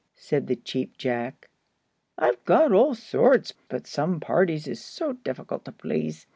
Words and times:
said 0.15 0.47
the 0.47 0.55
Cheap 0.55 0.97
Jack. 0.97 1.47
"I've 2.17 2.43
got 2.43 2.71
all 2.71 2.95
sorts, 2.95 3.53
but 3.69 3.85
some 3.85 4.19
parties 4.19 4.67
is 4.67 4.83
so 4.83 5.13
difficult 5.13 5.63
to 5.65 5.71
please. 5.71 6.25